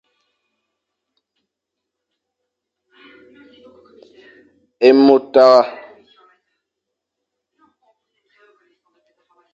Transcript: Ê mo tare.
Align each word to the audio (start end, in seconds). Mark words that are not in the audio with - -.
Ê 4.87 4.89
mo 5.05 5.17
tare. 5.33 5.69